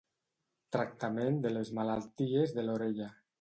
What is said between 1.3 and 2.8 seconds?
de les malalties de